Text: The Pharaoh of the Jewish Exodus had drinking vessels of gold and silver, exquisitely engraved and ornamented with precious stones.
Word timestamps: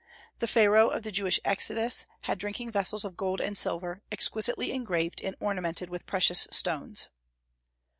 The 0.39 0.47
Pharaoh 0.47 0.89
of 0.89 1.03
the 1.03 1.11
Jewish 1.11 1.39
Exodus 1.45 2.07
had 2.21 2.39
drinking 2.39 2.71
vessels 2.71 3.05
of 3.05 3.15
gold 3.15 3.39
and 3.39 3.55
silver, 3.55 4.01
exquisitely 4.11 4.71
engraved 4.71 5.21
and 5.21 5.35
ornamented 5.39 5.91
with 5.91 6.07
precious 6.07 6.47
stones. 6.49 7.09